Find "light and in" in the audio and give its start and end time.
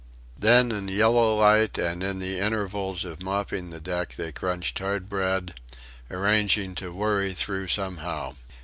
1.37-2.17